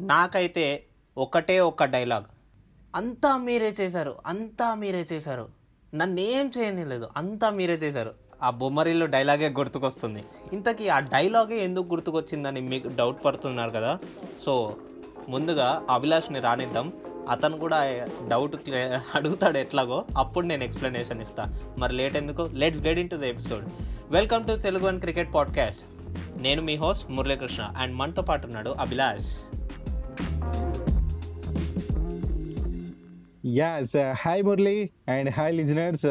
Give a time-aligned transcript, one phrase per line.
[0.00, 0.84] నాకైతే
[1.18, 2.24] ఒకటే ఒక డైలాగ్.
[2.94, 5.48] అంతా మీరే చేశారు అంతా మీరే చేశారు.
[5.94, 8.14] నన్నేం చేయనిలేదు అంతా మీరే చేశారు.
[8.42, 10.24] ఆ బొమ్మరిల్లు డైలాగే గుర్తుకొస్తుంది.
[10.52, 13.98] ఇంతకీ ఆ డైలాగే ఎందుకు గుర్తుకొచ్చిందని మీకు డౌట్ పడుతున్నారు కదా?
[14.40, 14.76] సో
[15.28, 16.92] ముందుగా అభిలాష్ని రానిద్దాం.
[17.28, 18.56] అతను కూడా డౌట్
[19.14, 20.04] అడుగుతాడు ఎట్లాగో.
[20.16, 21.74] అప్పుడు నేను ఎక్స్ప్లెనేషన్ ఇస్తా.
[21.78, 22.48] మరి లేట్ ఎందుకు?
[22.52, 23.68] Let's get into the episode
[24.10, 25.82] welcome to Telugu one cricket podcast
[26.42, 27.72] నేను మీ హోస్ట్ మురళీకృష్ణ.
[27.76, 29.56] అండ్ మనతో పాటు ఉన్నాడు Abhilash.
[33.44, 34.74] Yes hi Murali
[35.12, 36.04] and hi listeners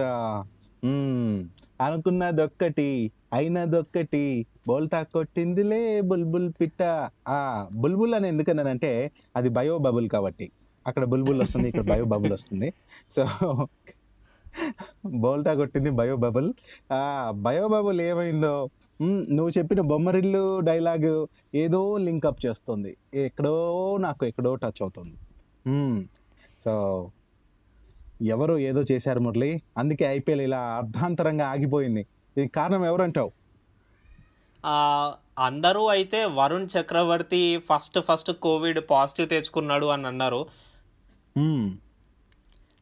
[1.85, 2.87] అనుకున్నదొక్కటి
[3.33, 4.23] అయినదొక్కటి
[4.67, 6.81] బోల్తా కొట్టిందిలే బుల్బుల్ పిట్ట.
[7.27, 7.37] ఆ
[7.83, 8.91] బుల్బుల్ అని ఎందుకన్నానంటే
[9.35, 10.47] అది బయో బబుల్ కాబట్టి.
[10.87, 12.69] అక్కడ బుల్బుల్ వస్తుంది ఇక్కడ బయో బబుల్ వస్తుంది.
[13.09, 13.23] సో
[15.23, 16.49] బోల్టా కొట్టింది బయో బబుల్.
[16.93, 18.53] ఆ బయో బబుల్ ఏమైందో
[19.35, 21.11] నువ్వు చెప్పిన బొమ్మరిల్లు డైలాగ్
[21.55, 22.93] ఏదో లింకప్ చేస్తుంది.
[23.27, 23.55] ఎక్కడో
[23.97, 25.17] నాకు ఎక్కడో టచ్ అవుతుంది.
[26.65, 26.73] సో
[28.21, 29.61] ఎవరో ఏదో చేశారు మురళి.
[29.77, 32.03] అందుకే ఐపీఎల్ ఇలా అర్ధాంతరంగా ఆగిపోయింది.
[32.37, 33.31] దీనికి కారణం ఎవరంటావు?
[34.65, 40.47] ఆ, అందరూ అయితే Varun Chakravarthy first first covid positive తెచ్చుకున్నాడు అని అన్నారు.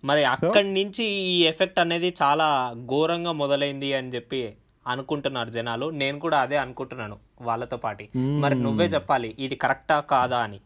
[0.06, 4.54] మరి అక్కడి నుంచి ఈ ఎఫెక్ట్ అనేది చాలా ఘోరంగా మొదలైంది అని చెప్పి
[4.88, 5.90] అనుకుంటున్నారు జనాలు.
[5.90, 8.10] నేను కూడా అదే అనుకుంటున్నాను వాళ్ళతో పాటి.
[8.16, 10.60] మరి నువ్వే చెప్పాలి ఇది కరెక్టా కాదా అని.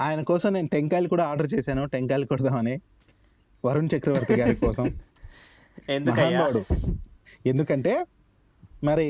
[0.00, 1.84] ఆయన కోసం నేను టెంకాయలు కూడా ఆర్డర్ చేశాను.
[1.84, 2.80] టెంకాయలు కొడదామని.
[3.64, 4.86] వరుణ్ చక్రవర్తి గారి కోసం
[6.08, 6.60] మహానుభావుడు.
[7.46, 7.92] ఎందుకంటే
[8.82, 9.08] మరి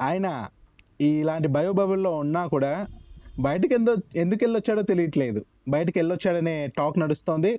[0.00, 0.26] ఆయన
[1.00, 2.72] ఇలాంటి బయోబబుల్లో ఉన్నా కూడా
[3.38, 5.40] బయటికి ఎందో ఎందుకు వెళ్ళొచ్చాడో తెలియట్లేదు.
[5.68, 7.52] బయటికి వెళ్ళొచ్చాడనే టాక్ నడుస్తోంది.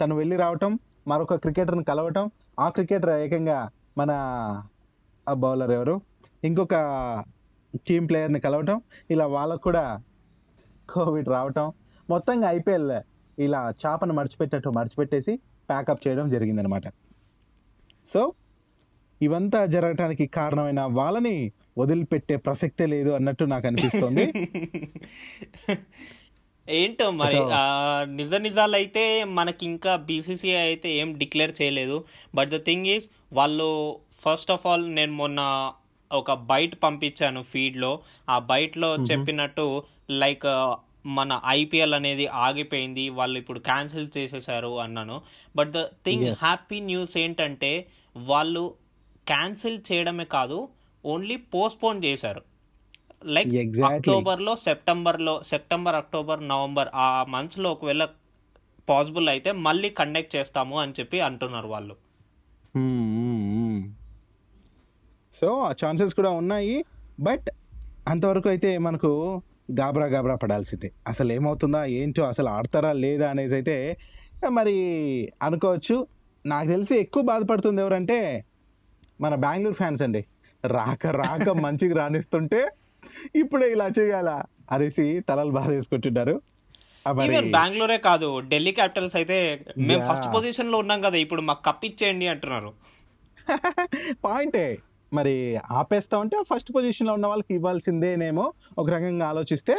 [0.00, 0.72] తను వెళ్ళి రావటం
[1.08, 2.24] మరొక క్రికెటర్ని కలవటం
[2.60, 3.58] ఆ క్రికెటర్ ఏకంగా
[3.98, 4.10] మన
[5.26, 5.94] బౌలర్ ఎవరు?
[6.42, 6.74] ఇంకొక
[7.88, 8.78] టీం ప్లేయర్ని కలవటం
[9.10, 9.84] ఇలా వాళ్ళకు కూడా
[10.88, 11.66] కోవిడ్ రావటం
[12.08, 12.92] మొత్తంగా ఐపీఎల్
[13.38, 15.34] ఇలా చాపను మర్చిపెట్టట్టు మర్చిపెట్టేసి
[15.72, 16.86] ప్యాకప్ చేయడం జరిగిందనమాట.
[18.06, 18.22] సో
[19.20, 21.36] ఇవంతా జరగటానికి కారణమైన వాళ్ళని
[21.78, 24.26] వదిలిపెట్టే ప్రసక్తే లేదు అన్నట్టు నాకు అనిపిస్తోంది.
[26.66, 27.38] ఏంటో మరి
[28.18, 29.02] నిజ నిజాలు అయితే
[29.38, 31.96] మనకి ఇంకా బీసీసీఐ అయితే ఏం డిక్లేర్ చేయలేదు.
[32.34, 33.68] బట్ ద థింగ్ ఈజ్ వాళ్ళు
[34.24, 35.40] ఫస్ట్ ఆఫ్ ఆల్ నేను మొన్న
[36.10, 37.92] ఒక బైట్ పంపించాను ఫీడ్లో.
[38.28, 39.66] ఆ బైట్లో చెప్పినట్టు
[40.22, 40.46] లైక్
[41.06, 45.22] మన ఐపీఎల్ అనేది ఆగిపోయింది వాళ్ళు ఇప్పుడు క్యాన్సిల్ చేసేసారు అన్నాను.
[45.56, 46.26] But the thing.
[46.26, 47.86] Happy news ఏంటంటే
[48.16, 48.74] వాళ్ళు
[49.26, 50.68] క్యాన్సిల్ చేయడమే కాదు
[51.04, 52.42] ఓన్లీ పోస్ట్పోన్ చేశారు.
[53.24, 53.94] Like Exactly.
[53.94, 54.56] అక్టోబర్లో
[55.42, 58.08] సెప్టెంబర్ అక్టోబర్ నవంబర్ ఆ మంత్స్లో ఒకవేళ
[58.88, 61.96] పాసిబుల్ అయితే మళ్ళీ కండక్ట్ చేస్తాము అని చెప్పి అంటున్నారు వాళ్ళు.
[65.32, 66.84] సో ఆ ఛాన్సెస్ కూడా ఉన్నాయి.
[67.20, 67.46] బట్
[68.08, 70.88] అంతవరకు అయితే మనకు గాబరా గాబరా పడాల్సిందే.
[71.06, 73.76] అసలు ఏమవుతుందా ఏంటో అసలు ఆడతారా లేదా అనేసి అయితే
[74.50, 74.76] మరి
[75.42, 75.96] అనుకోవచ్చు.
[76.44, 78.18] నాకు తెలిసి ఎక్కువ బాధపడుతుంది ఎవరంటే
[79.20, 80.22] మన బెంగళూరు ఫ్యాన్స్ అండి.
[80.64, 82.60] రాక రాక మంచిగా రాణిస్తుంటే
[83.34, 84.36] ఇప్పుడే ఇలా చేయాలా
[84.70, 86.34] అనేసి తలలు బాధ వేసుకుంటున్నారు.
[87.56, 89.38] బెంగళూరే కాదు ఢిల్లీ క్యాపిటల్స్ అయితే
[89.88, 90.02] మేము.
[90.08, 92.70] ఫస్ట్ పొజిషన్లో ఉన్నాం కదా ఇప్పుడు మాకు కప్ ఇచ్చేయండి అంటున్నారు.
[94.24, 94.64] పాయింటే
[95.12, 99.74] మరి ఆపేస్తా ఉంటే ఫస్ట్ పొజిషన్లో ఉన్న వాళ్ళకి ఇవ్వాల్సిందేనేమో ఒక రకంగా ఆలోచిస్తే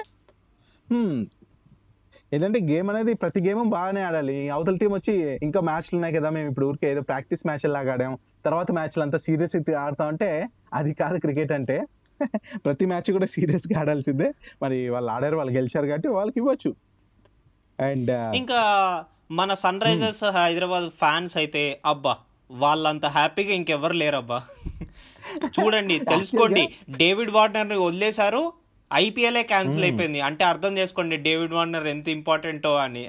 [2.33, 4.49] ఏంటంటే గేమ్ అనేది ప్రతి గేమ్ బాగానే ఆడాలి.
[4.49, 8.17] అవతల టీం వచ్చి ఇంకా మ్యాచ్లు ఉన్నాయి కదా మేము ఇప్పుడు ఊరికే ఏదో ప్రాక్టీస్ మ్యాచ్ లాగా ఆడాం.
[8.45, 11.77] తర్వాత మ్యాచ్లు అంతా సీరియస్ ఆడతా ఉంటే అది కాదు క్రికెట్ అంటే.
[12.65, 14.33] ప్రతి మ్యాచ్ కూడా సీరియస్గా ఆడాల్సిందే.
[14.61, 16.75] మరి వాళ్ళు ఆడారు వాళ్ళు గెలిచారు కాబట్టి వాళ్ళకి ఇవ్వచ్చు.
[17.79, 18.59] అండ్ ఇంకా
[19.31, 22.17] మన సన్ రైజర్స్ హైదరాబాద్ ఫ్యాన్స్ అయితే అబ్బా
[22.51, 24.41] వాళ్ళంత హ్యాపీగా ఇంకెవరు లేరబ్బా.
[25.45, 26.63] చూడండి తెలుసుకోండి.
[26.89, 28.53] డేవిడ్ వార్నర్ని వదిలేశారు
[28.93, 30.19] ఐపీఎల్ఏ క్యాన్సిల్ అయిపోయింది.
[30.21, 33.07] అంటే అర్థం చేసుకోండి డేవిడ్ వార్నర్ ఎంత ఇంపార్టెంటో అని.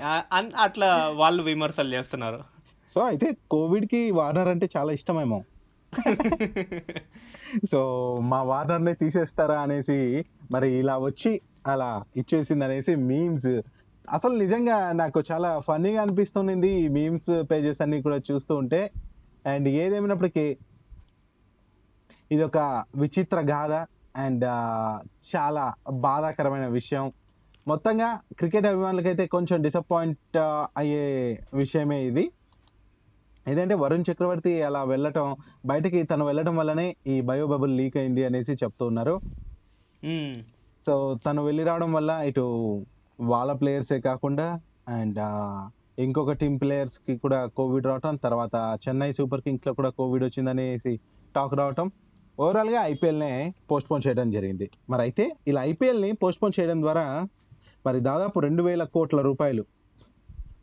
[0.59, 2.41] అట్లా వాళ్ళు విమర్శలు చేస్తున్నారు.
[2.89, 5.41] సో అయితే కోవిడ్కి వార్నర్ అంటే చాలా ఇష్టమేమో.
[7.71, 7.81] సో
[8.21, 13.53] మా వార్నర్నే తీసేస్తారా అనేసి మరి ఇలా వచ్చి అలా ఇచ్చేసింది అనేసి మీమ్స్
[14.11, 18.91] అసలు నిజంగా నాకు చాలా ఫన్నీగా అనిపిస్తుంది ఈ మీమ్స్ పేజెస్ అన్ని కూడా చూస్తూ ఉంటే.
[19.47, 20.57] అండ్ ఏదేమైనప్పటికీ
[22.35, 22.59] ఇది ఒక
[22.97, 23.73] విచిత్ర గాథ
[24.17, 24.45] అండ్
[25.33, 25.65] చాలా
[26.05, 27.05] బాధాకరమైన విషయం.
[27.69, 28.09] మొత్తంగా
[28.39, 30.39] క్రికెట్ అభిమానులకైతే కొంచెం డిసప్పాయింట్
[30.81, 31.05] అయ్యే
[31.55, 32.25] విషయమే ఇది.
[33.47, 35.27] ఏదంటే వరుణ్ చక్రవర్తి అలా వెళ్ళటం
[35.67, 39.15] బయటకి తను వెళ్ళడం వల్లనే ఈ బయో బబుల్ లీక్ అయింది అనేసి చెప్తూ ఉన్నారు.
[40.87, 40.95] సో
[41.27, 42.45] తను వెళ్ళి రావడం వల్ల ఇటు
[43.19, 44.47] వాళ్ళ ప్లేయర్సే కాకుండా
[44.89, 45.21] అండ్
[45.99, 50.93] ఇంకొక టీం ప్లేయర్స్కి కూడా కోవిడ్ రావటం తర్వాత చెన్నై సూపర్ కింగ్స్లో కూడా కోవిడ్ వచ్చిందనేసి
[51.35, 51.87] టాక్ రావటం
[52.39, 53.31] ఓవరాల్గా ఐపీఎల్ నే
[53.71, 54.71] పోస్ట్ పోన్ చేయడం జరిగింది.
[54.91, 57.05] మరి అయితే ఇలా ఐపీఎల్ని పోస్ట్ పోన్ చేయడం ద్వారా
[57.85, 59.65] మరి దాదాపు రెండు వేల కోట్ల రూపాయలు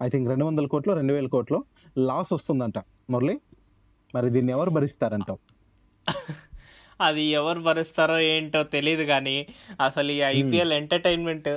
[0.02, 1.58] ఐ థింక్ రెండు వందల కోట్లు రెండు వేల కోట్లు
[2.10, 2.78] లాస్ వస్తుందంట.
[3.10, 3.36] మురళి
[4.14, 5.40] మరి దీన్ని ఎవరు భరిస్తారంటావు?
[7.00, 9.38] అది ఎవరు భరిస్తారో ఏంటో తెలియదు కానీ
[9.80, 11.50] అసలు ఈ ఐపీఎల్ ఎంటర్టైన్మెంట్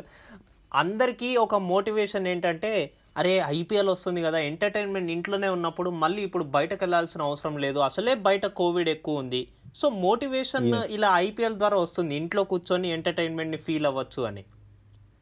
[0.73, 2.71] అందరికీ ఒక మోటివేషన్ ఏంటంటే
[3.17, 7.79] అరే ఐపీఎల్ వస్తుంది కదా ఎంటర్టైన్మెంట్ ఇంట్లోనే ఉన్నప్పుడు మళ్ళీ ఇప్పుడు బయటకు వెళ్ళాల్సిన అవసరం లేదు.
[7.81, 9.43] అసలే బయట కోవిడ్ ఎక్కువ ఉంది.
[9.75, 10.67] సో మోటివేషన్
[10.97, 12.13] ఇలా ఐపీఎల్ ద్వారా వస్తుంది.
[12.21, 14.45] ఇంట్లో కూర్చొని ఎంటర్టైన్మెంట్ని ఫీల్ అవ్వచ్చు అని.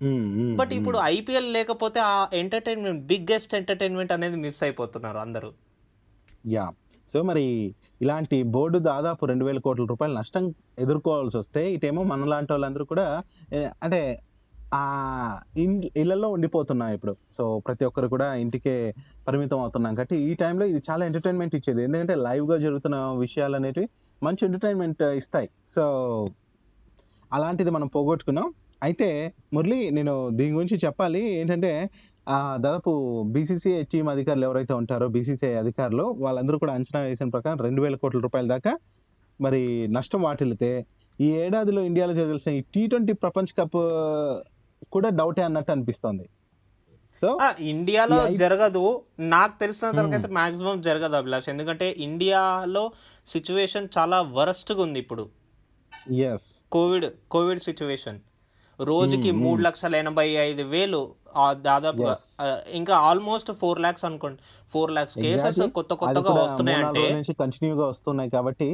[0.03, 5.51] మ్మ్, మ్మ్, బట్ ఇప్పుడు ఐపీఎల్ లేకపోతే ఆ ఎంటర్టైన్మెంట్ బిగ్గెస్ట్ ఎంటర్టైన్మెంట్ అనేది మిస్ అయిపోతున్నారు అందరూ.
[6.55, 6.67] యా
[7.13, 7.45] సో మరి
[8.03, 10.45] ఇలాంటి బోర్డు దాదాపు రెండు వేల కోట్ల రూపాయల నష్టం
[10.85, 13.07] ఎదుర్కోవాల్సి వస్తే ఇటేమో మనలాంటి వాళ్ళందరూ కూడా
[13.85, 14.01] అంటే
[14.75, 14.83] ఆ
[15.63, 17.15] ఇన్ ఇళ్ళలో ఉండిపోతున్నాం ఇప్పుడు.
[17.37, 18.75] సో ప్రతి ఒక్కరు కూడా ఇంటికే
[19.27, 19.93] పరిమితం అవుతున్నాం.
[19.99, 21.83] కాబట్టి ఈ టైంలో ఇది చాలా ఎంటర్టైన్మెంట్ ఇచ్చేది.
[21.89, 23.89] ఎందుకంటే లైవ్గా జరుగుతున్న విషయాలు అనేటివి
[24.23, 25.49] మంచి ఎంటర్టైన్మెంట్ uh, ఇస్తాయి.
[25.69, 25.85] సో
[27.31, 28.49] అలాంటిది మనం పోగొట్టుకున్నాం.
[28.83, 29.09] అయితే
[29.53, 31.23] మురళి నేను దీని గురించి చెప్పాలి.
[31.41, 31.73] ఏంటంటే
[32.27, 32.91] ఆ, దాదాపు
[33.27, 38.21] బీసీసీఐ చీమ్ అధికారులు ఎవరైతే ఉంటారో బీసీసీఐ అధికారులు వాళ్ళందరూ కూడా అంచనా వేసిన ప్రకారం రెండు వేల కోట్ల
[38.21, 38.73] రూపాయల దాకా
[39.41, 40.71] మరి నష్టం వాటిల్లితే
[41.19, 44.35] ఈ ఏడాదిలో ఇండియాలో జరగాల్సిన ఈ టీ ట్వంటీ ప్రపంచ కప్ uh,
[44.91, 46.25] కూడా డౌటే అన్నట్టు అనిపిస్తోంది.
[47.21, 47.29] సో
[47.73, 48.83] ఇండియాలో జరగదు.
[49.35, 51.49] నాకు తెలిసినంత వరకు అయితే మాక్సిమం జరగదు అభిలాష్.
[51.49, 52.85] ఎందుకంటే ఇండియాలో
[53.27, 55.25] సిచ్యువేషన్ చాలా వరస్ట్గా ఉంది ఇప్పుడు.
[56.73, 58.19] Covid covid situation.
[58.79, 61.01] రోజుకి మ్మ్, మూడు లక్షల ఎనభై ఐదు వేలు
[61.51, 62.15] దాదాపుగా
[62.79, 64.41] ఇంకా ఆల్మోస్ట్ ఫోర్ లాక్స్ అనుకోండి.
[64.73, 65.61] Four lakhs cases.
[65.77, 68.69] కొత్త కొత్తగా రోజుల నుంచి కంటిన్యూగా వస్తున్నాయి కాబట్టి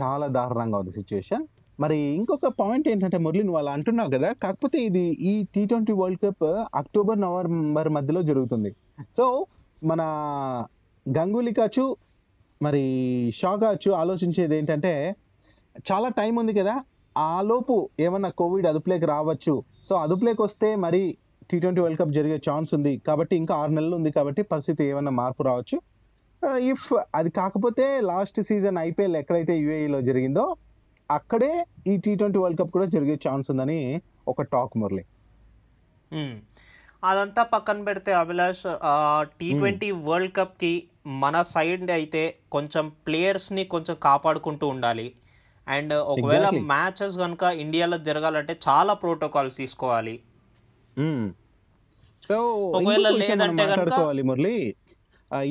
[0.00, 1.44] చాలా దారుణంగా ఉంది సిచ్యువేషన్
[1.80, 6.20] మరి ఇంకొక పాయింట్ ఏంటంటే మురళి నువ్వు అలా అంటున్నావు కదా కాకపోతే ఇది ఈ T twenty world
[6.24, 8.70] cup October November మధ్యలో జరుగుతుంది.
[9.10, 9.46] సో
[9.82, 10.02] మన
[11.06, 11.96] గంగూలీ కాచు
[12.62, 12.84] మరి
[13.34, 14.92] షా కాచు ఆలోచించేది ఏంటంటే
[15.90, 16.74] చాలా టైం ఉంది కదా
[17.16, 19.62] ఆ లోపు ఏమన్నా కోవిడ్ అదుపులోకి రావచ్చు.
[19.84, 21.02] సో అదుపులోకి వస్తే మరి
[21.50, 22.96] టీ ట్వంటీ వరల్డ్ కప్ జరిగే ఛాన్స్ ఉంది.
[23.06, 25.78] కాబట్టి ఇంకా ఆరు నెలలు ఉంది కాబట్టి పరిస్థితి ఏమన్నా మార్పు రావచ్చు.
[26.42, 30.44] Uh, ఇఫ్ అది కాకపోతే లాస్ట్ సీజన్ ఐపీఎల్ ఎక్కడైతే యుఏఈలో జరిగిందో
[31.10, 35.04] అక్కడే ఈ టీ ట్వంటీ వరల్డ్ కప్ కూడా జరిగే ఛాన్స్ ఉందని ఒక టాక్ మురళి.
[37.04, 38.64] అదంతా పక్కన పెడితే అభిలాష్
[39.40, 40.72] టీ ట్వంటీ వరల్డ్ కప్కి
[41.06, 42.22] మన సైడ్ అయితే
[42.52, 45.06] కొంచెం ప్లేయర్స్ని కొంచెం కాపాడుకుంటూ ఉండాలి.
[45.68, 46.46] అండ్ ఒకవేళ.
[46.72, 50.14] మ్యాచెస్ కనుక ఇండియాలో జరగాలంటే చాలా ప్రోటోకాల్స్ తీసుకోవాలి.
[52.28, 52.36] సో
[52.78, 53.66] ఒకవేళ లేదంటే
[54.30, 54.56] మురళి.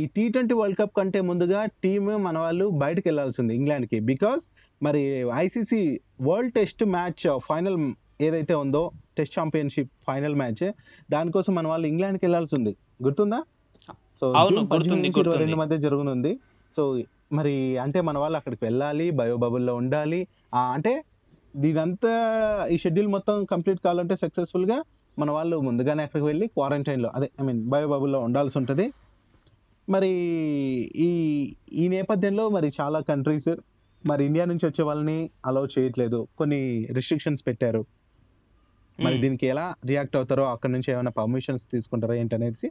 [0.02, 4.44] ఈ టీ ట్వంటీ వరల్డ్ కప్ కంటే ముందుగా టీమ్ మన వాళ్ళు బయటకు వెళ్ళాల్సింది ఇంగ్లాండ్కి బికాస్
[4.82, 5.02] మరి
[5.36, 5.80] ICC
[6.22, 7.78] world test match final
[8.22, 8.84] ఏదైతే ఉందో
[9.18, 10.64] టెస్ట్ ఛాంపియన్షిప్ ఫైనల్ మ్యాచ్
[11.12, 12.74] దానికోసం మన వాళ్ళు ఇంగ్లాండ్కి వెళ్ళాల్సి ఉంది
[13.04, 13.40] గుర్తుందా?
[14.20, 15.38] సో అవును, జూన్ గుర్తుంది, 18 నుంచి గుర్తుంది.
[15.44, 16.32] 22 మధ్య జరుగునుంది.
[16.74, 16.82] సో
[17.34, 20.28] మరి అంటే మన వాళ్ళు అక్కడికి వెళ్ళాలి బయో బబుల్లో ఉండాలి.
[20.76, 20.94] అంటే
[21.56, 22.12] దీనంతా
[22.72, 24.78] ఈ షెడ్యూల్ మొత్తం కంప్లీట్ కావాలంటే సక్సెస్ఫుల్గా
[25.18, 28.86] మన వాళ్ళు ముందుగానే అక్కడికి వెళ్ళి క్వారంటైన్లో అదే ఐ మీన్ బయో బబుల్లో ఉండాల్సి ఉంటుంది.
[29.92, 30.10] మరి
[30.96, 31.10] ఈ
[31.74, 33.56] ఈ నేపథ్యంలో మరి చాలా కంట్రీస్
[34.08, 36.28] మరి ఇండియా నుంచి వచ్చే వాళ్ళని అలౌ చేయట్లేదు.
[36.38, 37.86] కొన్ని రిస్ట్రిక్షన్స్ పెట్టారు.
[39.00, 39.18] మరి.
[39.18, 42.68] దీనికి ఎలా రియాక్ట్ అవుతారో అక్కడ నుంచి ఏమైనా పర్మిషన్స్ తీసుకుంటారా ఏంటనేసి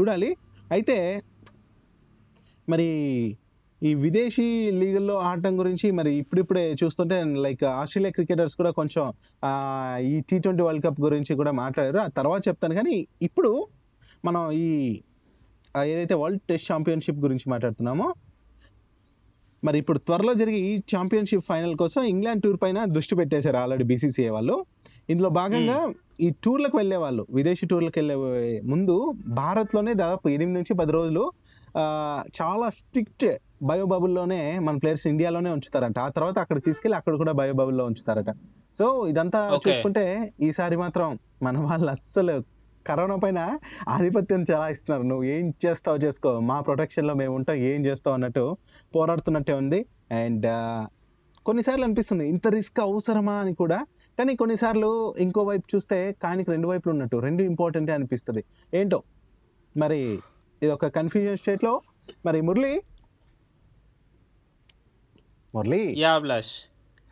[0.00, 0.36] చూడాలి.
[0.70, 1.22] అయితే
[2.68, 2.86] మరి
[3.82, 9.12] ఈ విదేశీ లీగల్లో ఆడటం గురించి మరి ఇప్పుడిప్పుడే చూస్తుంటే లైక్ ఆస్ట్రేలియా క్రికెటర్స్ కూడా కొంచెం
[9.98, 11.98] ఈ టీ ట్వంటీ వరల్డ్ కప్ గురించి కూడా మాట్లాడారు.
[11.98, 12.74] ఆ తర్వాత చెప్తాను.
[12.74, 13.66] కానీ ఇప్పుడు
[14.24, 15.00] మనం ఈ
[15.84, 18.14] ఏదైతే వరల్డ్ టెస్ట్ ఛాంపియన్షిప్ గురించి మాట్లాడుతున్నామో
[19.64, 24.28] మరి ఇప్పుడు త్వరలో జరిగే ఈ ఛాంపియన్షిప్ ఫైనల్ కోసం ఇంగ్లాండ్ టూర్ పైన దృష్టి పెట్టేశారు ఆల్రెడీ బీసీసీఏ
[24.28, 24.64] వాళ్ళు.
[25.10, 28.16] ఇందులో భాగంగా ఈ టూర్లకు వెళ్ళే వాళ్ళు విదేశీ టూర్లకు వెళ్ళే
[28.64, 31.32] ముందు భారత్లోనే దాదాపు ఎనిమిది నుంచి పది రోజులు
[32.40, 33.26] చాలా స్ట్రిక్ట్
[33.62, 35.98] బయో బబుల్లోనే మన ప్లేయర్స్ ఇండియాలోనే ఉంచుతారంట.
[35.98, 38.30] ఆ తర్వాత అక్కడ తీసుకెళ్ళి అక్కడ కూడా బయో బబుల్లో ఉంచుతారట.
[38.78, 39.60] సో ఇదంతా.
[39.68, 43.58] చూసుకుంటే ఈసారి మాత్రం మన వాళ్ళు అస్సలు కరోనా పైన
[43.88, 46.40] ఆధిపత్యం చాలా ఇస్తున్నారు నువ్వు ఏం చేస్తావు చేసుకో.
[46.40, 47.56] మా ప్రొటెక్షన్లో మేము ఉంటాం.
[47.56, 48.56] ఏం చేస్తావు అన్నట్టు
[48.94, 49.86] పోరాడుతున్నట్టే ఉంది.
[50.12, 50.46] అండ్
[51.46, 52.28] కొన్నిసార్లు అనిపిస్తుంది.
[52.28, 53.86] ఇంత రిస్క్ అవసరమా అని కూడా.
[54.18, 58.44] కానీ కొన్నిసార్లు ఇంకో వైపు చూస్తే కానికి రెండు వైపులు ఉన్నట్టు రెండు ఇంపార్టెంటే అనిపిస్తుంది.
[58.74, 59.02] ఏంటో?
[59.76, 59.98] మరి
[60.62, 61.80] ఇది ఒక కన్ఫ్యూజన్ స్టేట్లో.
[62.26, 62.82] మరి మురళి?
[65.54, 65.94] మురళి?
[65.98, 66.22] Yeah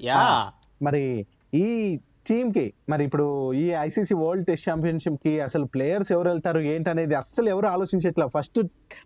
[0.03, 0.53] yeah.
[0.83, 7.15] మరి ఈ టీమ్కి మరి ఇప్పుడు ఈ ఐసీసీ వరల్డ్ టెస్ట్ ఛాంపియన్షిప్కి అసలు ప్లేయర్స్ ఎవరు వెళ్తారు ఏంటనేది
[7.15, 8.27] అస్సలు ఎవరు ఆలోచించట్లా.
[8.29, 8.59] ఫస్ట్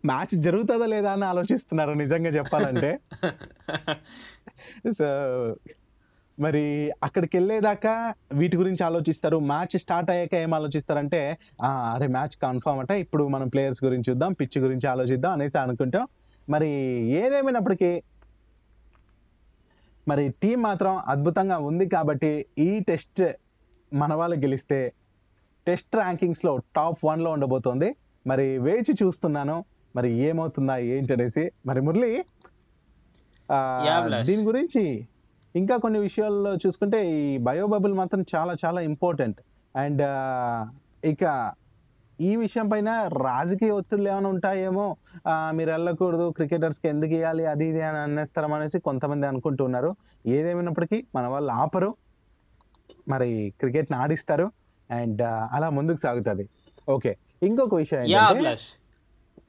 [0.06, 2.90] మ్యాచ్ జరుగుతుందా లేదా అని ఆలోచిస్తున్నారు నిజంగా చెప్పాలంటే.
[4.98, 5.08] సో
[6.38, 6.62] మరి
[7.02, 7.94] అక్కడికి వెళ్ళేదాకా
[8.32, 9.38] వీటి గురించి ఆలోచిస్తారు.
[9.46, 11.20] మ్యాచ్ స్టార్ట్ అయ్యాక ఏం ఆలోచిస్తారంటే
[11.62, 16.06] "ఆ, అరే మ్యాచ్ కన్ఫర్మ్ అంటే ఇప్పుడు మనం ప్లేయర్స్ గురించి చూద్దాం పిచ్ గురించి ఆలోచిద్దాం అనేసి అనుకుంటాం.
[16.48, 16.70] మరి
[17.18, 17.90] ఏదేమైనప్పటికీ
[20.10, 23.22] మరి టీం మాత్రం అద్భుతంగా ఉంది కాబట్టి ఈ టెస్ట్
[23.94, 24.78] మన వాళ్ళు గెలిస్తే
[25.66, 27.88] టెస్ట్ ర్యాంకింగ్స్లో టాప్ వన్లో ఉండబోతోంది.
[28.26, 29.56] మరి వేచి చూస్తున్నాను.
[29.96, 32.10] మరి ఏమవుతుందా ఏంటి అనేసి మరి మురళి.
[34.24, 34.82] దీని గురించి
[35.56, 39.38] ఇంకా కొన్ని విషయాల్లో చూసుకుంటే ఈ బయోబబుల్ మాత్రం చాలా చాలా ఇంపార్టెంట్
[39.76, 40.02] అండ్
[41.06, 41.24] ఇక
[42.28, 42.90] ఈ విషయం పైన
[43.26, 44.86] రాజకీయ ఒత్తిళ్ళు ఏమైనా ఉంటాయేమో
[45.58, 49.90] మీరు వెళ్ళకూడదు క్రికెటర్స్కి ఎందుకు ఇవ్వాలి అది ఇది అని అనేస్తారం అనేసి కొంతమంది అనుకుంటున్నారు.
[50.36, 51.90] ఏదేమైనప్పటికీ మన వాళ్ళు ఆపరు
[53.12, 54.46] మరి క్రికెట్ని ఆడిస్తారు
[54.90, 55.22] అండ్
[55.56, 56.46] అలా ముందుకు సాగుతుంది.
[56.96, 57.12] ఓకే
[57.48, 58.02] ఇంకొక విషయం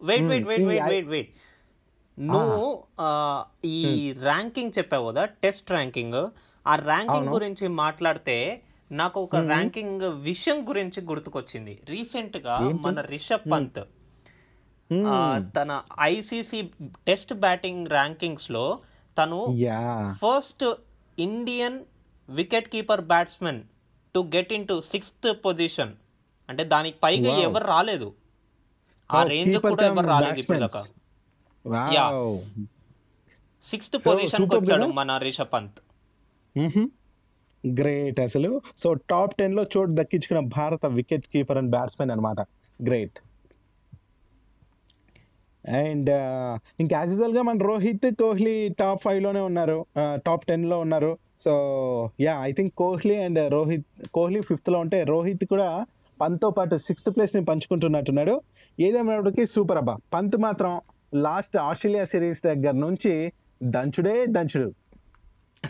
[0.10, 1.32] wait wait wait wait wait wait.
[2.18, 2.64] నువ్వు
[3.76, 3.78] ఈ
[4.28, 6.22] ర్యాంకింగ్ చెప్పావు కదా టెస్ట్ ర్యాంకింగ్.
[6.72, 7.30] ఆ ర్యాంకింగ్.
[7.36, 8.38] గురించి మాట్లాడితే
[8.92, 11.82] నాకు ఒక ర్యాంకింగ్ విషయం గురించి గుర్తుకొచ్చింది.
[11.90, 12.60] రీసెంట్గా?
[12.60, 13.80] మన రిషబ్ పంత్
[15.56, 18.80] తన ఐసీసీ టెస్ట్ బ్యాటింగ్ ర్యాంకింగ్స్లో
[19.18, 19.46] తను
[20.12, 20.74] first
[21.20, 21.80] Indian
[22.30, 23.64] wicket keeper batsmen
[24.16, 25.94] to get into sixth position.
[26.50, 27.36] అంటే దానికి పైగా.
[27.38, 28.14] ఎవరు రాలేదు.
[29.12, 31.74] ఆ Oh, రేంజ్ కూడా ఎవరు రాలేదు ఇప్పుడు batsmans.
[31.74, 32.02] దాకా Yeah.
[32.02, 32.40] వావ్
[33.62, 34.86] సిక్స్త్ పొజిషన్ వచ్చాడు?
[34.86, 35.80] మన రిషబ్ పంత్.
[37.68, 38.62] గ్రేట్ అసలు.
[38.78, 42.40] సో టాప్ టెన్లో చోటు దక్కించుకున్న భారత వికెట్ కీపర్ అండ్ బ్యాట్స్మెన్ అనమాట
[42.88, 43.20] గ్రేట్
[45.70, 46.10] అండ్
[46.80, 49.86] ఇంకా యాజ్ యూజువల్గా మన రోహిత్ కోహ్లీ టాప్ ఫైవ్లోనే ఉన్నారు.
[50.00, 51.18] Uh, టాప్ టెన్లో ఉన్నారు.
[51.46, 51.54] So
[52.22, 55.86] yeah I think Kohli and Rohit Kohli ఫిఫ్త్లో ఉంటే రోహిత్ కూడా
[56.22, 58.42] పంత్తో పాటు సిక్స్త్ ప్లేస్ని పంచుకుంటున్నట్టున్నాడు.
[58.80, 59.98] ఏదేమైనప్పటికీ సూపర్ అబ్బా.
[60.14, 60.82] పంత్ మాత్రం
[61.14, 63.32] లాస్ట్ ఆస్ట్రేలియా సిరీస్ దగ్గర నుంచి
[63.64, 64.74] దంచుడే దంచుడు.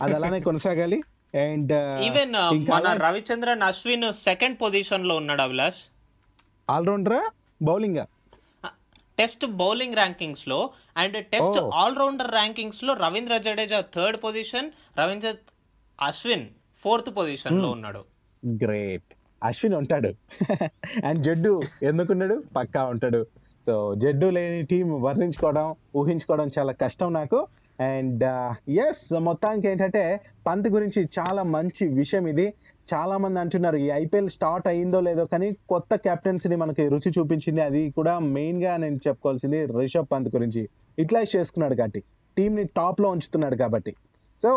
[0.01, 1.03] అది అలానే కొనసాగాలి.
[1.35, 5.75] అండ్ ఈవెన్ ఇంకా మన అలా- రవిచంద్రన్ అశ్విన్ సెకండ్ పొజిషన్లో ఉన్నాడు అభిలాష్.
[6.69, 7.29] ఆల్రౌండరా
[7.61, 7.97] బౌలింగ్
[9.17, 11.59] టెస్ట్ బౌలింగ్ ర్యాంకింగ్స్లో అండ్ టెస్ట్.
[11.73, 15.33] ఆల్రౌండర్ ర్యాంకింగ్స్లో Ravindra Jadeja third position Ravindra
[16.01, 16.47] Ashwin
[16.77, 18.05] fourth పొజిషన్లో ఉన్నాడు.
[18.63, 20.13] గ్రేట్ అశ్విన్ ఉంటాడు.
[21.05, 22.43] అండ్ జడ్డు ఎందుకున్నాడు?
[22.55, 23.27] పక్కా ఉంటాడు.
[23.65, 27.47] సో జడ్డు లేని టీం వర్ణించుకోవడం ఊహించుకోవడం చాలా కష్టం నాకు.
[27.89, 28.23] అండ్
[28.87, 30.03] ఎస్ మొత్తానికి ఏంటంటే
[30.47, 32.47] పంత్ గురించి చాలా మంచి విషయం ఇది.
[32.91, 37.61] చాలామంది అంటున్నారు ఈ ఐపీఎల్ స్టార్ట్ అయిందో లేదో కానీ కొత్త కెప్టెన్సీని మనకి రుచి చూపించింది.
[37.61, 40.61] అది కూడా మెయిన్గా నేను చెప్పుకోవాల్సింది రిషబ్ పంత్ గురించి.
[40.99, 42.01] యూటిలైజ్ చేసుకున్నాడు కాబట్టి
[42.37, 43.93] టీంని టాప్లో ఉంచుతున్నాడు కాబట్టి.
[44.41, 44.51] సో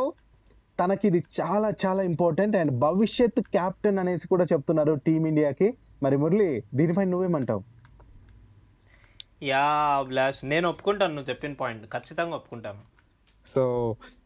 [0.81, 5.69] తనకి ఇది చాలా చాలా ఇంపార్టెంట్ అండ్ భవిష్యత్ కెప్టెన్ అనేసి కూడా చెప్తున్నారు టీమిండియాకి.
[6.03, 7.63] మరి మురళి దీనిపై నువ్వేమంటావు?
[9.43, 9.67] యా
[10.01, 11.87] అభిలాష్ నేను ఒప్పుకుంటాను నువ్వు చెప్పిన పాయింట్.
[11.93, 12.83] ఖచ్చితంగా ఒప్పుకుంటాను.
[13.47, 13.63] సో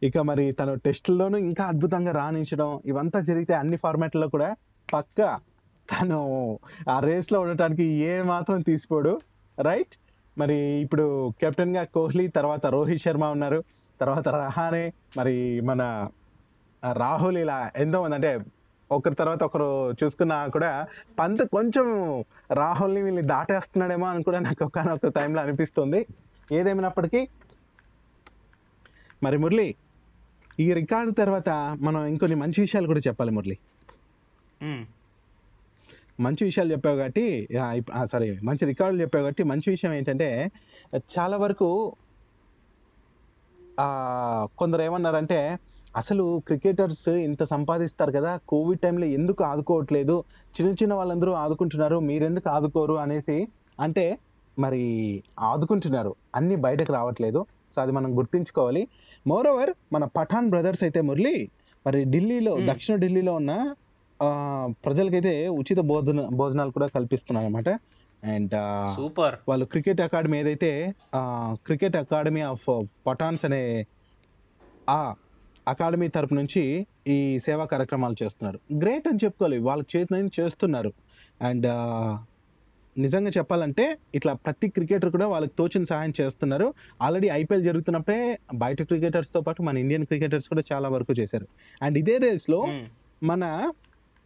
[0.03, 4.55] ఇక మరి తను టెస్ట్లోనూ ఇంకా అద్భుతంగా రాణించడం ఇవంతా జరిగితే అన్ని ఫార్మాట్లలో కూడా
[4.93, 5.39] పక్క
[5.89, 6.19] తను
[6.89, 9.21] ఆ రేస్లో ఉండటానికి ఏ మాత్రం తీసిపోడు.
[9.61, 9.93] రైట్?
[10.37, 13.63] మరి ఇప్పుడు కెప్టెన్గా కోహ్లీ తర్వాత రోహిత్ శర్మ ఉన్నారు.
[13.99, 15.81] తర్వాత రహానే మరి మన
[16.93, 18.39] రాహుల్ ఇలా ఎంతో మంది అంటే
[18.91, 20.87] ఒకరి తర్వాత ఒకరు చూసుకున్నా కూడా
[21.19, 21.87] పంత్ కొంచెం
[22.51, 26.05] రాహుల్ని వీళ్ళని దాటేస్తున్నాడేమో అని కూడా నాకు ఒకనొక టైంలో అనిపిస్తుంది.
[26.51, 27.27] ఏదేమైనప్పటికీ
[29.23, 29.67] మరి మురళి
[30.59, 31.49] ఈ రికార్డు తర్వాత
[31.81, 33.57] మనం ఇంకొన్ని మంచి విషయాలు కూడా చెప్పాలి మురళి.
[36.19, 37.25] మంచి విషయాలు చెప్పావు కాబట్టి
[38.03, 40.29] సారీ మంచి రికార్డులు చెప్పావు కాబట్టి మంచి విషయం ఏంటంటే
[41.17, 41.67] చాలా వరకు
[44.59, 45.39] కొందరు ఏమన్నారంటే
[45.97, 50.15] అసలు క్రికెటర్స్ ఇంత సంపాదిస్తారు కదా కోవిడ్ టైంలో ఎందుకు ఆదుకోవట్లేదు
[50.55, 53.37] చిన్న చిన్న వాళ్ళందరూ ఆదుకుంటున్నారు మీరెందుకు ఆదుకోరు అనేసి
[53.79, 54.05] అంటే
[54.59, 54.83] మరి
[55.39, 57.41] ఆదుకుంటున్నారు అన్ని బయటకు రావట్లేదు.
[57.75, 58.83] సో అది మనం గుర్తించుకోవాలి.
[59.31, 61.35] మోర్ ఓవర్ మన పఠాన్ బ్రదర్స్ అయితే మురళి
[61.85, 62.53] మరి ఢిల్లీలో.
[62.69, 63.53] దక్షిణ ఢిల్లీలో ఉన్న
[64.85, 67.69] ప్రజలకైతే ఉచిత భోజన భోజనాలు కూడా కల్పిస్తున్నారు అనమాట
[68.23, 68.55] అండ్
[68.95, 69.35] సూపర్.
[69.47, 70.71] వాళ్ళు క్రికెట్ అకాడమీ ఏదైతే
[71.67, 72.67] క్రికెట్ అకాడమీ ఆఫ్
[73.07, 73.61] పఠాన్స్ అనే
[74.89, 74.99] ఆ
[75.67, 76.63] అకాడమీ తరపు నుంచి
[77.07, 78.59] ఈ సేవా కార్యక్రమాలు చేస్తున్నారు.
[78.81, 79.57] గ్రేట్ అని చెప్పుకోవాలి.
[79.67, 80.91] వాళ్ళ చేతి చేస్తున్నారు.
[81.41, 81.67] అండ్
[82.99, 86.67] నిజంగా చెప్పాలంటే ఇట్లా ప్రతి క్రికెటర్ కూడా వాళ్ళకి తోచిన సహాయం చేస్తున్నారు.
[87.01, 88.21] ఆల్రెడీ ఐపీఎల్ జరుగుతున్నప్పుడే
[88.55, 91.47] బయట క్రికెటర్స్తో పాటు మన ఇండియన్ క్రికెటర్స్ కూడా చాలా వరకు చేశారు.
[91.81, 92.59] అండ్ ఇదే రేస్లో.
[93.21, 93.43] మన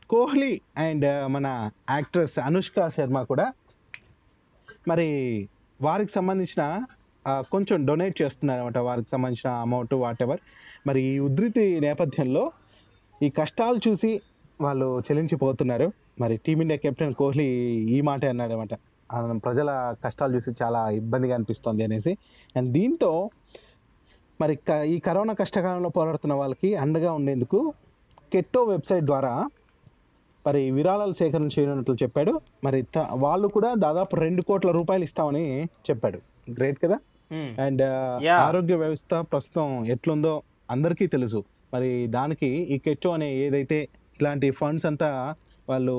[0.10, 1.48] కోహ్లీ అండ్ మన
[1.89, 3.46] యాక్ట్రెస్ అనుష్క శర్మ కూడా
[4.88, 5.08] మరి
[5.80, 6.63] వారికి సంబంధించిన
[7.25, 10.42] ఆ, కొంచెం డొనేట్ చేస్తున్నారు అనమాట వారికి సంబంధించిన అమౌంట్ వాట్ ఎవర్
[10.88, 12.44] మరి ఈ ఉధృతి నేపథ్యంలో
[13.22, 14.10] ఈ కష్టాలు చూసి
[14.62, 15.88] వాళ్ళు చెల్లించిపోతున్నారు.
[16.22, 18.79] మరి టీమిండియా కెప్టెన్ కోహ్లీ ఈ మాట అన్నాడు అనమాట
[19.43, 22.17] ప్రజల కష్టాలు చూసి చాలా ఇబ్బందిగా అనిపిస్తుంది అనేసి.
[22.58, 23.29] అండ్ దీంతో
[24.41, 27.74] మరి క- ఈ కరోనా కష్టకాలంలో పోరాడుతున్న వాళ్ళకి అండగా ఉండేందుకు
[28.34, 29.50] కెట్టో వెబ్సైట్ ద్వారా
[30.48, 32.41] మరి విరాళాలు సేకరణ చేయనున్నట్లు చెప్పాడు.
[32.63, 36.17] మరి త- వాళ్ళు కూడా దాదాపు రెండు కోట్ల రూపాయలు ఇస్తామని చెప్పాడు.
[36.51, 37.00] గ్రేట్ కదా.
[37.60, 37.82] అండ్.
[38.41, 40.41] ఆరోగ్య వ్యవస్థ ప్రస్తుతం ఎట్లుందో
[40.72, 41.43] అందరికీ తెలుసు.
[41.74, 43.88] మరి దానికి ఈ కెట్టో అనే ఏదైతే
[44.22, 45.36] ఇలాంటి ఫండ్స్ అంతా
[45.70, 45.96] వాళ్ళు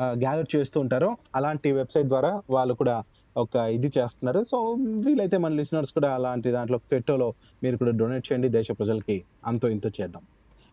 [0.00, 3.04] గ్యాదర్ చేస్తూ ఉంటారో అలాంటి వెబ్సైట్ ద్వారా వాళ్ళు కూడా
[3.36, 4.44] ఒక ఇది చేస్తున్నారు.
[4.44, 4.72] సో
[5.04, 8.48] వీలైతే మన లిసనర్స్ కూడా అలాంటి దాంట్లో కెట్టోలో మీరు కూడా డొనేట్ చేయండి.
[8.48, 10.22] దేశ ప్రజలకి అంతో ఇంతో చేద్దాం.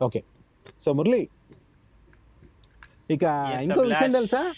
[0.02, 0.24] ఓకే.
[0.80, 1.28] సో మురళి
[3.12, 3.24] ఇక
[3.64, 4.12] ఇంకో విషయం.
[4.12, 4.54] తెలుసా?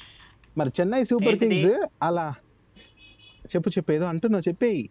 [0.58, 1.36] మరి చెన్నై సూపర్?
[1.36, 2.34] కింగ్స్ అలా
[3.44, 4.89] చెప్పు చెప్పు ఏదో అంటున్నావు చెప్పేయి.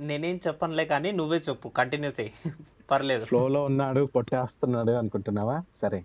[0.00, 2.32] నేనేం చెప్పనులే కానీ నువ్వే చెప్పు కంటిన్యూ చేయి.
[2.90, 3.24] పర్లేదు.
[3.24, 5.62] ఫ్లోలో ఉన్నాడు కొట్టేస్తున్నాడు అనుకుంటున్నావా?
[5.82, 6.04] సరే.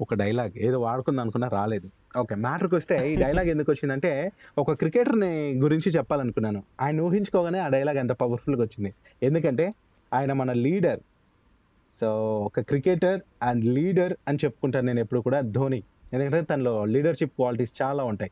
[0.00, 2.18] ఒక డైలాగ్ ఏదో వాడుకుందాం అనుకున్నా రాలేదు.
[2.18, 6.62] ఓకే మ్యాటర్కి వస్తే ఈ డైలాగ్ ఎందుకు వచ్చిందంటే ఒక క్రికెటర్ని గురించి చెప్పాలనుకున్నాను.
[6.80, 8.94] ఆయన ఊహించుకోగానే ఆ డైలాగ్ ఎంత పవర్ఫుల్గా వచ్చింది.
[9.22, 9.74] ఎందుకంటే
[10.14, 11.00] ఆయన మన లీడర్
[12.00, 15.82] సో ఒక క్రికెటర్ అండ్ లీడర్ అని చెప్పుకుంటాను నేను ఎప్పుడు కూడా ధోని.
[16.12, 18.30] ఎందుకంటే తనలో లీడర్షిప్ క్వాలిటీస్ చాలా ఉంటాయి.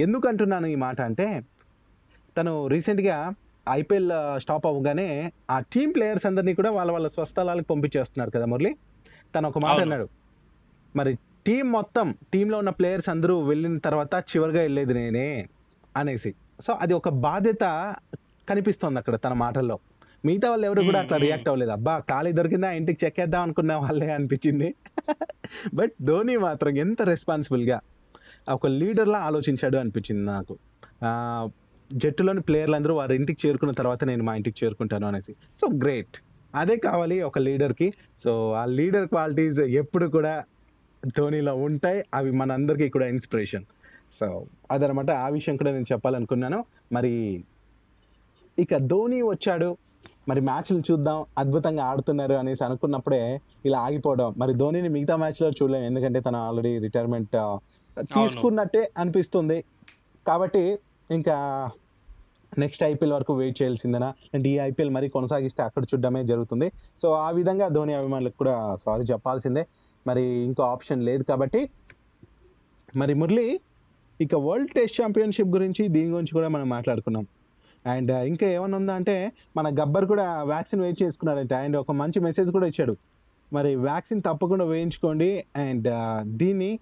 [0.00, 1.42] ఎందుకు అంటున్నాను ఈ మాట అంటే
[2.38, 3.32] తను రీసెంట్గా
[3.70, 8.76] ఐపీఎల్ స్టాప్ అవ్వగానే ఆ టీం ప్లేయర్స్ అందరినీ కూడా వాళ్ళ వాళ్ళ స్వస్థలాలకు పంపించేస్తున్నారు కదా మురళి?
[9.34, 9.80] తను ఒక మాట.
[9.80, 10.08] అన్నాడు.
[10.96, 15.48] మరి టీం మొత్తం టీంలో ఉన్న ప్లేయర్స్ అందరూ వెళ్ళిన తర్వాత చివరిగా వెళ్ళేది నేనే
[15.96, 16.34] అనేసి.
[16.60, 17.94] సో అది ఒక బాధ్యత
[18.48, 19.78] కనిపిస్తోంది అక్కడ తన మాటల్లో.
[20.24, 21.18] మిగతా వాళ్ళు ఎవరు కూడా అట్లా.
[21.18, 21.70] రియాక్ట్ అవ్వలేదు.
[21.70, 24.74] అబ్బా ఖాళీ దొరికిందా ఇంటికి చెక్కేద్దాం అనుకున్న వాళ్ళే అనిపించింది.
[25.74, 27.80] బట్ ధోని మాత్రం ఎంత రెస్పాన్సిబుల్గా
[28.48, 30.58] ఒక లీడర్లా ఆలోచించాడు అనిపించింది నాకు.
[31.92, 35.34] జట్టులోని ప్లేయర్లు అందరూ వారి ఇంటికి చేరుకున్న తర్వాత నేను మా ఇంటికి చేరుకుంటాను అనేసి.
[35.54, 36.16] సో గ్రేట్
[36.54, 40.44] అదే కావాలి ఒక లీడర్కి సో ఆ లీడర్ క్వాలిటీస్ ఎప్పుడు కూడా
[41.18, 43.64] ధోనిలో ఉంటాయి అవి మనందరికీ కూడా ఇన్స్పిరేషన్
[44.12, 46.64] సో అదనమాట ఆ విషయం కూడా నేను చెప్పాలనుకున్నాను.
[46.92, 47.44] మరి
[48.58, 49.76] ఇక ధోని వచ్చాడు.
[50.28, 54.34] మరి మ్యాచ్లు చూద్దాం అద్భుతంగా ఆడుతున్నారు అనేసి అనుకున్నప్పుడే ఇలా ఆగిపోవడం.
[54.38, 57.36] మరి ధోనిని మిగతా మ్యాచ్లో చూడలేము ఎందుకంటే తను ఆల్రెడీ రిటైర్మెంట్
[58.02, 59.64] తీసుకున్నట్టే అనిపిస్తుంది.
[60.26, 60.78] కాబట్టి
[61.10, 61.70] ఇంకా
[62.58, 64.14] నెక్స్ట్ ఐపీఎల్ వరకు వెయిట్ చేయాల్సిందేనా?
[64.34, 66.72] అంటే ఈ ఐపీఎల్ మరి కొనసాగిస్తే అక్కడ చూడడమే జరుగుతుంది.
[66.98, 69.66] సో ఆ విధంగా ధోని అభిమానులకు కూడా సారీ చెప్పాల్సిందే.
[70.06, 71.70] మరి ఇంకో ఆప్షన్ లేదు కాబట్టి
[72.96, 73.60] మరి మురళి
[74.20, 77.26] ఇక వరల్డ్ టెస్ట్ ఛాంపియన్షిప్ గురించి దీని గురించి కూడా మనం మాట్లాడుకున్నాం.
[77.86, 81.54] అండ్ ఇంకా ఏమన్నా ఉందా అంటే మన గబ్బర్ కూడా వ్యాక్సిన్ వెయిట్ చేసుకున్నాడంటే.
[81.54, 82.96] అండ్ ఒక మంచి మెసేజ్ కూడా ఇచ్చాడు.
[83.52, 85.44] మరి వ్యాక్సిన్ తప్పకుండా వేయించుకోండి.
[85.56, 85.88] అండ్
[86.36, 86.78] దీన్ని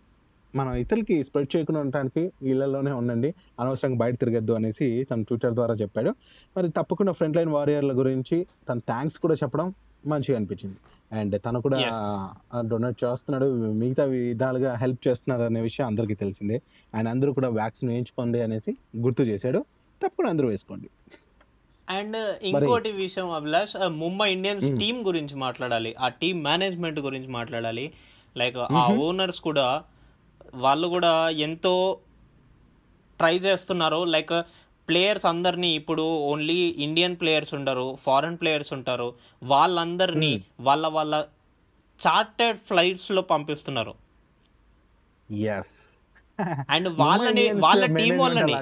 [0.55, 3.35] మనం ఇతరులకి స్ప్రెడ్ చేయకుండా ఉండటానికి ఇళ్ళలోనే ఉండండి.
[3.61, 6.11] అనవసరంగా బయట తిరగద్దు అనేసి తన ట్విట్టర్ ద్వారా చెప్పాడు.
[6.57, 9.75] మరి తప్పకుండా ఫ్రంట్ లైన్ వారియర్ల గురించి తన థ్యాంక్స్ కూడా చెప్పడం
[10.07, 10.77] మంచిగా అనిపించింది.
[11.19, 11.79] అండ్ తను కూడా.
[12.61, 13.73] డొనేట్ చేస్తున్నాడు.
[13.73, 16.63] మిగతా విధాలుగా హెల్ప్ చేస్తున్నాడు అనే విషయం అందరికీ తెలిసిందే.
[16.95, 19.59] అండ్ అందరూ కూడా వ్యాక్సిన్ వేయించుకోండి అనేసి గుర్తు చేశాడు.
[20.03, 20.89] తప్పకుండా అందరూ వేసుకోండి.
[21.89, 24.79] అండ్ ఇంకోటి విషయం అభిలాష్ ముంబై ఇండియన్స్.
[24.79, 25.95] టీం గురించి మాట్లాడాలి.
[26.01, 27.93] ఆ టీం మేనేజ్మెంట్ గురించి మాట్లాడాలి.
[28.37, 29.83] లైక్ ఆ ఓనర్స్ కూడా
[30.55, 31.99] వాళ్ళు కూడా ఎంతో
[33.19, 34.05] ట్రై చేస్తున్నారు.
[34.05, 34.33] లైక్
[34.89, 39.09] ప్లేయర్స్ అందరినీ ఇప్పుడు ఓన్లీ ఇండియన్ ప్లేయర్స్ ఉండరు ఫారెన్ ప్లేయర్స్ ఉంటారు.
[39.43, 41.15] వాళ్ళందరినీ వాళ్ళ వాళ్ళ
[42.01, 43.95] చార్టెడ్ ఫ్లైట్స్లో పంపిస్తున్నారు.
[46.75, 48.55] అండ్ వాళ్ళని వాళ్ళ టీం వాళ్ళని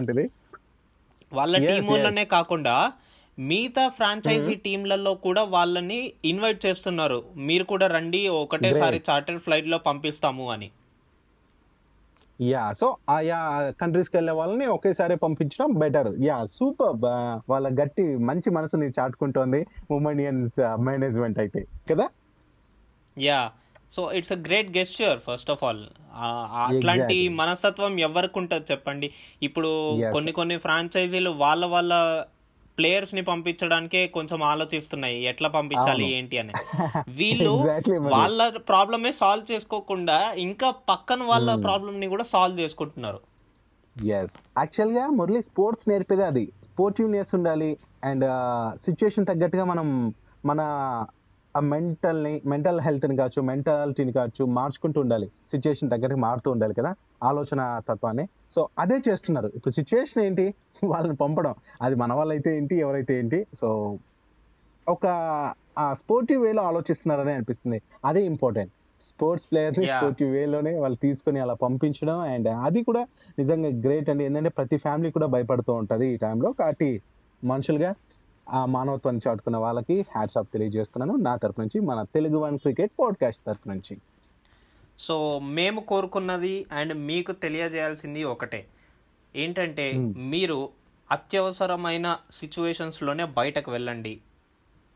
[1.33, 1.83] వాళ్ళ టీం.
[1.93, 2.75] వాళ్ళనే కాకుండా
[3.39, 7.19] మిగతా ఫ్రాంచైజీ టీంలలో కూడా వాళ్ళని ఇన్వైట్ చేస్తున్నారు.
[7.37, 10.69] మీరు కూడా రండి ఒకటేసారి చార్టర్ ఫ్లైట్లో పంపిస్తాము అని.
[12.49, 16.97] యా సో ఆయా కంట్రీస్కి వెళ్ళే వాళ్ళని ఒకేసారి పంపించడం బెటర్ యా సూపర్
[17.51, 21.67] వాళ్ళ గట్టి మంచి మనసుని చాటుకుంటోంది ఇండియన్స్ మేనేజ్మెంట్ అయితే.
[21.91, 22.09] కదా?
[23.19, 23.51] Yeah
[23.93, 25.85] so it's a great gesture first of all
[26.67, 27.29] అట్లాంటి.
[27.29, 29.11] మనస్తత్వం ఎవరికి ఉంటుంది చెప్పండి?
[29.43, 29.99] ఇప్పుడు.
[30.13, 32.25] కొన్ని కొన్ని ఫ్రాంచైజీలు వాళ్ళ వాళ్ళ
[32.79, 35.25] ప్లేయర్స్ని పంపించడానికే కొంచెం ఆలోచిస్తున్నాయి.
[35.25, 36.15] ఎట్లా పంపించాలి.
[36.15, 36.53] ఏంటి అని.
[37.09, 37.81] వీళ్ళు.
[37.99, 43.21] వాళ్ళ ప్రాబ్లమే సాల్వ్ చేసుకోకుండా ఇంకా పక్కన వాళ్ళ ప్రాబ్లమ్ని కూడా సాల్వ్ చేసుకుంటున్నారు.
[44.05, 46.53] ఎస్ యాక్చువల్గా మురళి స్పోర్ట్స్ నేర్పేదే అది.
[46.63, 47.77] స్పోర్టివ్నెస్ ఉండాలి.
[48.05, 48.25] అండ్
[48.79, 50.61] సిచ్యుయేషన్ తగ్గట్టుగా మనం మన
[51.57, 55.27] ఆ మెంటల్ని మెంటల్ హెల్త్ని కావచ్చు మెంటాలిటీని కావచ్చు మార్చుకుంటూ ఉండాలి.
[55.51, 58.29] సిచ్యుయేషన్ తగ్గట్టుగా మారుతూ ఉండాలి కదా ఆలోచన తత్వాన్ని.
[58.51, 59.53] సో అదే చేస్తున్నారు.
[59.55, 60.55] ఇప్పుడు సిచ్యుయేషన్ ఏంటి?
[60.85, 61.55] వాళ్ళని పంపడం.
[61.83, 63.47] అది మన వాళ్ళైతే ఏంటి ఎవరైతే ఏంటి?
[63.55, 63.99] సో
[64.89, 65.07] ఒక
[65.79, 67.83] ఆ స్పోర్టివ్ వేలో ఆలోచిస్తున్నారని అనిపిస్తుంది.
[68.05, 68.73] అదే ఇంపార్టెంట్.
[69.03, 69.87] స్పోర్ట్స్ ప్లేయర్ని.
[69.87, 73.07] స్పోర్టివ్ వేలోనే వాళ్ళు తీసుకొని అలా పంపించడం అండ్ అది కూడా
[73.39, 74.25] నిజంగా గ్రేట్ అండి.
[74.25, 76.53] ఏంటంటే ప్రతి ఫ్యామిలీ కూడా భయపడుతూ ఉంటుంది ఈ టైంలో.
[76.53, 77.03] కాబట్టి
[77.45, 77.95] మనుషులుగా
[78.49, 81.23] ఆ మానవత్వాన్ని చాటుకున్న వాళ్ళకి హ్యాట్స్ ఆఫ్ తెలియజేస్తున్నాను.
[81.23, 83.97] నా తరపు నుంచి మన తెలుగు వన్ క్రికెట్ పాడ్కాస్ట్ తరపు నుంచి.
[84.99, 88.67] సో మేము కోరుకున్నది అండ్ మీకు తెలియజేయాల్సింది ఒకటే.
[89.37, 90.69] ఏంటంటే మీరు
[91.11, 94.21] అత్యవసరమైన సిచ్యువేషన్స్లోనే బయటకు వెళ్ళండి.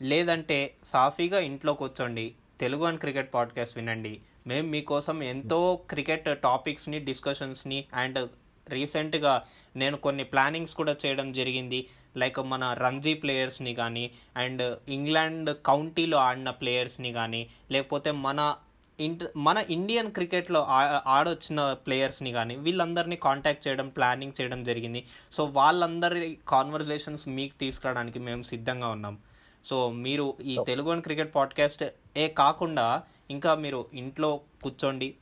[0.02, 2.34] లేదంటే సాఫీగా ఇంట్లో కూర్చోండి.
[2.60, 4.20] తెలుగు అండ్ క్రికెట్ పాడ్కాస్ట్ వినండి.
[4.46, 8.28] మేము మీకోసం ఎంతో క్రికెట్ టాపిక్స్ని డిస్కషన్స్ని అండ్
[8.68, 9.42] రీసెంట్గా
[9.76, 11.86] నేను కొన్ని ప్లానింగ్స్ కూడా చేయడం జరిగింది.
[12.16, 18.56] లైక్ మన రంజీ ప్లేయర్స్ని కానీ అండ్ ఇంగ్లాండ్ కౌంటీలో ఆడిన ప్లేయర్స్ని కానీ లేకపోతే మన
[19.00, 20.66] ఇంట మన ఇండియన్ క్రికెట్లో
[21.06, 25.06] ఆడొచ్చిన ప్లేయర్స్ని కానీ వీళ్ళందరినీ కాంటాక్ట్ చేయడం ప్లానింగ్ చేయడం జరిగింది.
[25.32, 29.18] సో వాళ్ళందరి కాన్వర్జేషన్స్ మీకు తీసుకురావడానికి మేము సిద్ధంగా ఉన్నాం.
[29.64, 31.84] సో మీరు ఈ తెలుగు వన్ క్రికెట్ పాడ్కాస్ట్
[32.16, 35.14] ఏ కాకుండా ఇంకా మీరు ఇంట్లో కూర్చోండి.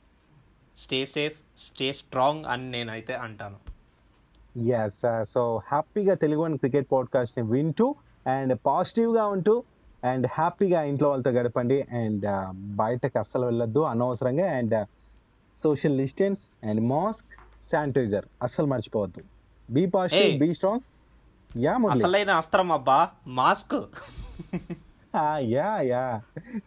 [0.77, 3.59] స్టే సేఫ్ స్టే స్ట్రాంగ్ అని నేనైతే అంటాను.
[4.57, 7.95] ఎస్ సో హ్యాపీగా తెలుగు వన్ క్రికెట్ పాడ్కాస్ట్ని వింటూ
[8.27, 9.63] అండ్ పాజిటివ్గా ఉంటూ
[10.03, 14.87] అండ్ హ్యాపీగా ఇంట్లో వాళ్ళతో గడపండి అండ్ బయటకు అస్సలు వెళ్ళొద్దు అనవసరంగా and
[15.63, 17.27] social distance and mask
[17.71, 19.23] sanitizer అస్సలు మర్చిపోవద్దు.
[19.71, 20.39] Be positive.
[20.39, 20.81] Be strong
[21.57, 23.75] yeah అసలైన అస్త్రం అబ్బా mask
[25.39, 26.21] yeah yeah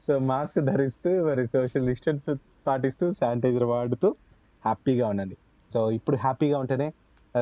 [0.07, 2.35] so mask ధరిస్తూ మరి సోషల్ డిస్టెన్స్
[2.66, 4.14] పాటిస్తూ శానిటైజర్ వాడుతూ
[4.64, 5.37] హ్యాపీగా ఉండండి.
[5.72, 6.92] సో ఇప్పుడు హ్యాపీగా ఉంటేనే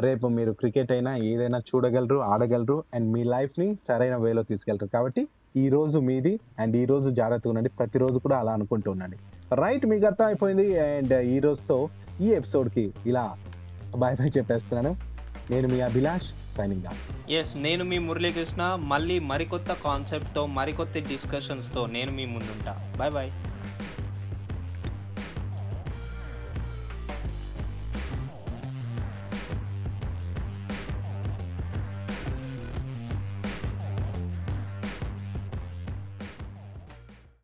[0.01, 4.91] రేపు మీరు క్రికెట్ అయినా ఏదైనా చూడగలరు ఆడగలరు అండ్ మీ లైఫ్ని సరైన వేలో తీసుకెళ్తారు.
[4.91, 7.69] కాబట్టి ఈ రోజు మీది అండ్ ఈ రోజు జాగ్రత్తగా ఉండండి.
[7.69, 9.17] ప్రతిరోజు కూడా అలా అనుకుంటూ ఉండండి.
[9.55, 11.89] రైట్ మీకు అర్థం అయిపోయింది అండ్ ఈ రోజుతో
[12.21, 13.37] ఈ ఎపిసోడ్కి ఇలా
[13.97, 14.97] బాయ్ బాయ్ చెప్పేస్తున్నాను.
[15.51, 16.83] నేను మీ అభిలాష్ సైనింగ్
[17.33, 18.79] ఎస్ నేను మీ మురళీకృష్ణ.
[18.79, 22.93] మళ్ళీ మరికొత్త కాన్సెప్ట్తో మరికొత్త డిస్కషన్స్తో నేను మీ ముందుంటా.
[22.99, 23.31] Bye bye